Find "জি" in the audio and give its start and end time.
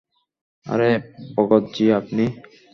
1.73-1.85